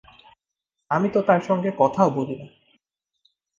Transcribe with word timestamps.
আমি 0.91 1.07
তো 1.09 1.19
তাঁর 1.21 1.41
সঙ্গে 1.41 1.69
কথাও 1.79 2.09
বলি 2.17 2.35
না! 2.35 2.47